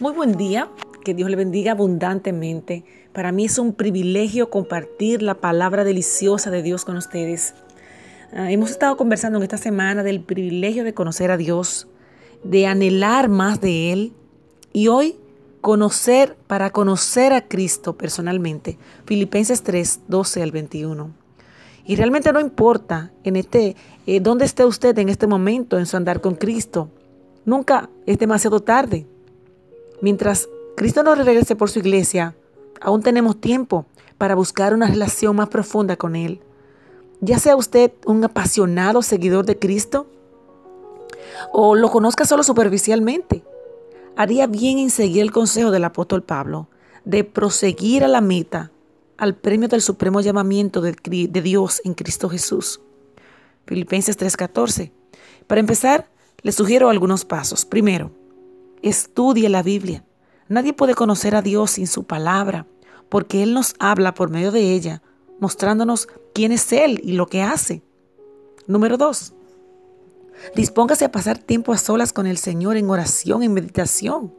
Muy 0.00 0.12
buen 0.12 0.36
día, 0.36 0.68
que 1.02 1.12
Dios 1.12 1.28
le 1.28 1.34
bendiga 1.34 1.72
abundantemente. 1.72 2.84
Para 3.12 3.32
mí 3.32 3.46
es 3.46 3.58
un 3.58 3.72
privilegio 3.72 4.48
compartir 4.48 5.22
la 5.22 5.34
palabra 5.34 5.82
deliciosa 5.82 6.52
de 6.52 6.62
Dios 6.62 6.84
con 6.84 6.96
ustedes. 6.96 7.56
Ah, 8.32 8.52
hemos 8.52 8.70
estado 8.70 8.96
conversando 8.96 9.38
en 9.38 9.42
esta 9.42 9.58
semana 9.58 10.04
del 10.04 10.20
privilegio 10.20 10.84
de 10.84 10.94
conocer 10.94 11.32
a 11.32 11.36
Dios, 11.36 11.88
de 12.44 12.68
anhelar 12.68 13.28
más 13.28 13.60
de 13.60 13.92
Él 13.92 14.12
y 14.72 14.86
hoy 14.86 15.16
conocer 15.62 16.36
para 16.46 16.70
conocer 16.70 17.32
a 17.32 17.48
Cristo 17.48 17.98
personalmente. 17.98 18.78
Filipenses 19.04 19.64
3, 19.64 20.02
12 20.06 20.42
al 20.44 20.52
21. 20.52 21.10
Y 21.86 21.96
realmente 21.96 22.32
no 22.32 22.38
importa 22.38 23.10
en 23.24 23.34
este, 23.34 23.74
eh, 24.06 24.20
dónde 24.20 24.44
esté 24.44 24.64
usted 24.64 24.96
en 24.96 25.08
este 25.08 25.26
momento 25.26 25.76
en 25.76 25.86
su 25.86 25.96
andar 25.96 26.20
con 26.20 26.36
Cristo. 26.36 26.88
Nunca 27.44 27.90
es 28.06 28.16
demasiado 28.16 28.60
tarde. 28.60 29.04
Mientras 30.00 30.48
Cristo 30.76 31.02
no 31.02 31.14
regrese 31.14 31.56
por 31.56 31.70
su 31.70 31.80
iglesia, 31.80 32.36
aún 32.80 33.02
tenemos 33.02 33.40
tiempo 33.40 33.86
para 34.16 34.34
buscar 34.34 34.74
una 34.74 34.86
relación 34.86 35.36
más 35.36 35.48
profunda 35.48 35.96
con 35.96 36.16
Él. 36.16 36.40
Ya 37.20 37.38
sea 37.38 37.56
usted 37.56 37.92
un 38.06 38.22
apasionado 38.24 39.02
seguidor 39.02 39.44
de 39.44 39.58
Cristo 39.58 40.06
o 41.52 41.74
lo 41.74 41.90
conozca 41.90 42.24
solo 42.24 42.42
superficialmente, 42.42 43.42
haría 44.16 44.46
bien 44.46 44.78
en 44.78 44.90
seguir 44.90 45.22
el 45.22 45.32
consejo 45.32 45.70
del 45.70 45.84
apóstol 45.84 46.22
Pablo 46.22 46.68
de 47.04 47.24
proseguir 47.24 48.04
a 48.04 48.08
la 48.08 48.20
meta, 48.20 48.70
al 49.16 49.34
premio 49.34 49.68
del 49.68 49.82
supremo 49.82 50.20
llamamiento 50.20 50.80
de, 50.80 50.94
Dios 51.42 51.80
en 51.84 51.94
Cristo 51.94 52.28
Jesús. 52.28 52.80
Filipenses 53.66 54.16
3:14. 54.16 54.92
Para 55.46 55.60
empezar, 55.60 56.08
le 56.42 56.52
sugiero 56.52 56.88
algunos 56.88 57.24
pasos. 57.24 57.64
Primero, 57.64 58.10
Estudie 58.82 59.48
la 59.48 59.62
Biblia. 59.62 60.04
Nadie 60.48 60.72
puede 60.72 60.94
conocer 60.94 61.34
a 61.34 61.42
Dios 61.42 61.72
sin 61.72 61.86
su 61.86 62.04
palabra, 62.04 62.66
porque 63.08 63.42
Él 63.42 63.54
nos 63.54 63.74
habla 63.78 64.14
por 64.14 64.30
medio 64.30 64.50
de 64.50 64.72
ella, 64.72 65.02
mostrándonos 65.40 66.08
quién 66.34 66.52
es 66.52 66.72
Él 66.72 67.00
y 67.02 67.12
lo 67.12 67.26
que 67.26 67.42
hace. 67.42 67.82
Número 68.66 68.96
dos, 68.96 69.34
dispóngase 70.54 71.04
a 71.04 71.12
pasar 71.12 71.38
tiempo 71.38 71.72
a 71.72 71.78
solas 71.78 72.12
con 72.12 72.26
el 72.26 72.38
Señor 72.38 72.76
en 72.76 72.90
oración, 72.90 73.42
en 73.42 73.54
meditación. 73.54 74.34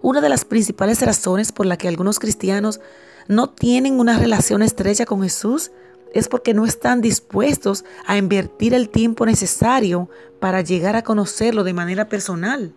Una 0.00 0.20
de 0.20 0.28
las 0.28 0.44
principales 0.44 1.00
razones 1.00 1.52
por 1.52 1.66
la 1.66 1.76
que 1.76 1.88
algunos 1.88 2.18
cristianos 2.18 2.80
no 3.28 3.50
tienen 3.50 4.00
una 4.00 4.18
relación 4.18 4.62
estrecha 4.62 5.06
con 5.06 5.22
Jesús 5.22 5.70
es 6.12 6.28
porque 6.28 6.54
no 6.54 6.66
están 6.66 7.00
dispuestos 7.00 7.84
a 8.06 8.16
invertir 8.16 8.74
el 8.74 8.90
tiempo 8.90 9.24
necesario 9.26 10.10
para 10.40 10.60
llegar 10.60 10.96
a 10.96 11.02
conocerlo 11.02 11.64
de 11.64 11.72
manera 11.72 12.08
personal. 12.08 12.74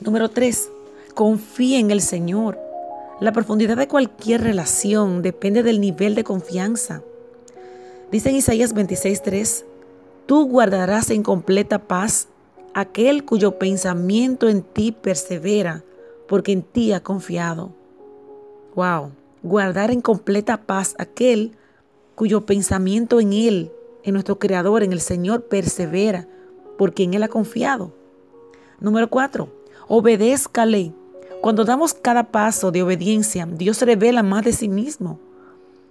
Número 0.00 0.28
3. 0.28 0.70
Confíe 1.14 1.78
en 1.78 1.90
el 1.90 2.00
Señor. 2.00 2.58
La 3.20 3.32
profundidad 3.32 3.76
de 3.76 3.88
cualquier 3.88 4.42
relación 4.42 5.22
depende 5.22 5.62
del 5.62 5.80
nivel 5.80 6.14
de 6.14 6.24
confianza. 6.24 7.02
Dice 8.10 8.30
en 8.30 8.36
Isaías 8.36 8.74
26:3, 8.74 9.64
tú 10.26 10.46
guardarás 10.46 11.10
en 11.10 11.22
completa 11.22 11.78
paz 11.78 12.28
aquel 12.74 13.24
cuyo 13.24 13.58
pensamiento 13.58 14.48
en 14.48 14.62
ti 14.62 14.92
persevera, 14.92 15.82
porque 16.28 16.52
en 16.52 16.62
ti 16.62 16.92
ha 16.92 17.02
confiado. 17.02 17.70
Wow, 18.74 19.12
guardar 19.42 19.90
en 19.90 20.02
completa 20.02 20.58
paz 20.58 20.94
aquel 20.98 21.52
cuyo 22.14 22.44
pensamiento 22.44 23.18
en 23.18 23.32
Él, 23.32 23.72
en 24.02 24.12
nuestro 24.12 24.38
Creador, 24.38 24.82
en 24.82 24.92
el 24.92 25.00
Señor, 25.00 25.44
persevera, 25.44 26.28
porque 26.76 27.04
en 27.04 27.14
Él 27.14 27.22
ha 27.22 27.28
confiado. 27.28 27.92
Número 28.78 29.08
4 29.08 29.65
obedézcale. 29.88 30.92
Cuando 31.40 31.64
damos 31.64 31.94
cada 31.94 32.24
paso 32.24 32.70
de 32.70 32.82
obediencia, 32.82 33.46
Dios 33.46 33.80
revela 33.82 34.22
más 34.22 34.44
de 34.44 34.52
sí 34.52 34.68
mismo. 34.68 35.18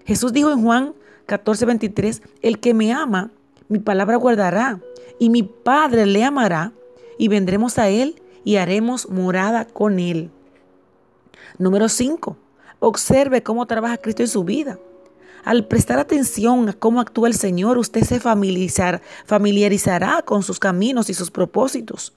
Jesús 0.05 0.33
dijo 0.33 0.51
en 0.51 0.63
Juan 0.63 0.93
14:23, 1.27 2.21
el 2.41 2.59
que 2.59 2.73
me 2.73 2.93
ama, 2.93 3.31
mi 3.67 3.79
palabra 3.79 4.17
guardará, 4.17 4.81
y 5.17 5.29
mi 5.29 5.43
Padre 5.43 6.05
le 6.05 6.23
amará, 6.23 6.73
y 7.17 7.29
vendremos 7.29 7.77
a 7.77 7.89
Él 7.89 8.21
y 8.43 8.57
haremos 8.57 9.09
morada 9.09 9.65
con 9.65 9.99
Él. 9.99 10.29
Número 11.57 11.87
5. 11.87 12.37
Observe 12.79 13.41
cómo 13.41 13.65
trabaja 13.65 13.97
Cristo 13.97 14.23
en 14.23 14.27
su 14.27 14.43
vida. 14.43 14.77
Al 15.43 15.67
prestar 15.67 15.99
atención 15.99 16.67
a 16.69 16.73
cómo 16.73 16.99
actúa 16.99 17.27
el 17.27 17.35
Señor, 17.35 17.77
usted 17.77 18.01
se 18.01 18.19
familiarizará 18.19 20.21
con 20.23 20.43
sus 20.43 20.59
caminos 20.59 21.09
y 21.09 21.13
sus 21.13 21.31
propósitos. 21.31 22.13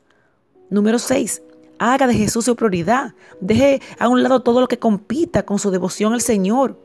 Número 0.70 0.98
6. 0.98 1.42
Haga 1.78 2.06
de 2.06 2.14
Jesús 2.14 2.44
su 2.44 2.56
prioridad. 2.56 3.14
Deje 3.40 3.80
a 3.98 4.08
un 4.08 4.22
lado 4.22 4.40
todo 4.40 4.60
lo 4.60 4.68
que 4.68 4.78
compita 4.78 5.44
con 5.44 5.58
su 5.58 5.70
devoción 5.70 6.12
al 6.12 6.20
Señor. 6.20 6.76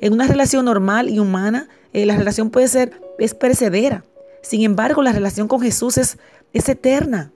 En 0.00 0.12
una 0.12 0.26
relación 0.26 0.64
normal 0.64 1.08
y 1.08 1.18
humana, 1.18 1.68
eh, 1.92 2.06
la 2.06 2.16
relación 2.16 2.50
puede 2.50 2.68
ser, 2.68 3.00
es 3.18 3.34
perecedera. 3.34 4.04
Sin 4.42 4.62
embargo, 4.62 5.02
la 5.02 5.12
relación 5.12 5.48
con 5.48 5.60
Jesús 5.60 5.98
es, 5.98 6.18
es 6.52 6.68
eterna. 6.68 7.32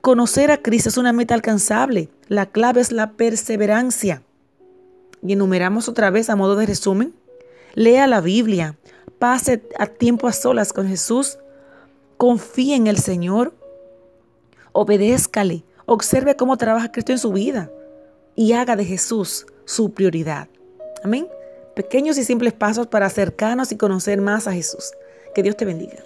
Conocer 0.00 0.50
a 0.50 0.58
Cristo 0.58 0.88
es 0.88 0.96
una 0.96 1.12
meta 1.12 1.34
alcanzable. 1.34 2.08
La 2.28 2.46
clave 2.46 2.80
es 2.80 2.90
la 2.90 3.12
perseverancia. 3.12 4.22
Y 5.22 5.34
enumeramos 5.34 5.88
otra 5.88 6.10
vez 6.10 6.28
a 6.28 6.36
modo 6.36 6.56
de 6.56 6.66
resumen. 6.66 7.14
Lea 7.74 8.06
la 8.06 8.20
Biblia. 8.20 8.76
Pase 9.18 9.62
a 9.78 9.86
tiempo 9.86 10.26
a 10.26 10.32
solas 10.32 10.72
con 10.72 10.88
Jesús. 10.88 11.38
Confíe 12.16 12.74
en 12.74 12.88
el 12.88 12.98
Señor. 12.98 13.54
Obedézcale. 14.72 15.64
Observe 15.86 16.36
cómo 16.36 16.56
trabaja 16.56 16.92
Cristo 16.92 17.12
en 17.12 17.18
su 17.18 17.32
vida 17.32 17.70
y 18.34 18.52
haga 18.52 18.76
de 18.76 18.84
Jesús 18.84 19.46
su 19.64 19.92
prioridad. 19.92 20.48
Amén. 21.02 21.28
Pequeños 21.74 22.18
y 22.18 22.24
simples 22.24 22.52
pasos 22.52 22.86
para 22.86 23.06
acercarnos 23.06 23.72
y 23.72 23.76
conocer 23.76 24.20
más 24.20 24.46
a 24.46 24.52
Jesús. 24.52 24.92
Que 25.34 25.42
Dios 25.42 25.56
te 25.56 25.64
bendiga. 25.64 26.02